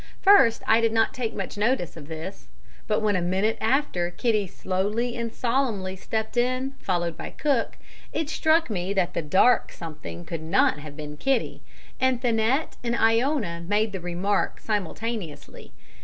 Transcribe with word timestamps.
First, 0.19 0.63
I 0.65 0.81
did 0.81 0.93
not 0.93 1.13
take 1.13 1.35
much 1.35 1.59
notice 1.59 1.95
of 1.95 2.07
this. 2.07 2.47
But 2.87 3.01
when 3.03 3.15
a 3.15 3.21
minute 3.21 3.59
after 3.61 4.09
Kitty 4.09 4.47
slowly 4.47 5.15
and 5.15 5.31
solemnly 5.31 5.95
stepped 5.95 6.37
in, 6.37 6.71
followed 6.79 7.15
by 7.15 7.29
cook, 7.29 7.77
it 8.11 8.27
struck 8.27 8.71
me 8.71 8.93
that 8.95 9.13
the 9.13 9.21
dark 9.21 9.71
something 9.71 10.25
could 10.25 10.41
not 10.41 10.79
have 10.79 10.97
been 10.97 11.17
Kitty, 11.17 11.61
and 11.99 12.19
Thanet 12.19 12.77
and 12.83 12.95
Iona 12.95 13.59
made 13.67 13.91
the 13.91 14.01
remark 14.01 14.59
simultaneously. 14.59 15.71